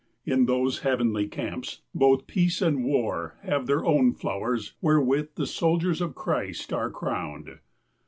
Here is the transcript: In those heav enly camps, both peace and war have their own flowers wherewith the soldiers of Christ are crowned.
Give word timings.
In 0.25 0.47
those 0.47 0.79
heav 0.79 0.97
enly 0.97 1.29
camps, 1.29 1.81
both 1.93 2.25
peace 2.25 2.59
and 2.59 2.83
war 2.83 3.37
have 3.43 3.67
their 3.67 3.85
own 3.85 4.13
flowers 4.13 4.73
wherewith 4.81 5.35
the 5.35 5.45
soldiers 5.45 6.01
of 6.01 6.15
Christ 6.15 6.73
are 6.73 6.89
crowned. 6.89 7.59